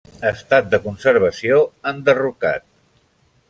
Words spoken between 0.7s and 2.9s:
de conservació: enderrocat.